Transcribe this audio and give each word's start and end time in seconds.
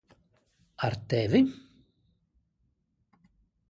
Ar 0.85 0.93
tevi? 1.09 1.41